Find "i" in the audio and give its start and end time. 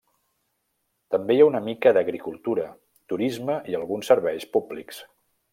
3.75-3.81